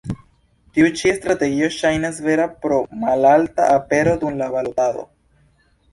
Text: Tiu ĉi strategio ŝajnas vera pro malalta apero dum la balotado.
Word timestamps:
Tiu 0.77 0.87
ĉi 1.01 1.11
strategio 1.17 1.67
ŝajnas 1.75 2.21
vera 2.29 2.47
pro 2.63 2.79
malalta 3.05 3.69
apero 3.77 4.19
dum 4.25 4.41
la 4.45 4.49
balotado. 4.57 5.05